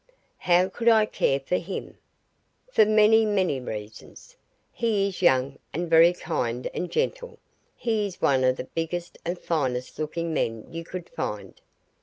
[0.39, 1.99] "How could I care for him?"
[2.71, 4.35] "For many, many reasons.
[4.71, 7.37] He is young, and very kind and gentle.
[7.75, 11.61] He is one of the biggest and finest looking men you could find.